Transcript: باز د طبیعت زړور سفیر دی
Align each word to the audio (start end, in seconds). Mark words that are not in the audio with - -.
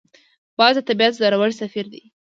باز 0.57 0.73
د 0.77 0.79
طبیعت 0.89 1.13
زړور 1.19 1.49
سفیر 1.61 1.85
دی 1.93 2.03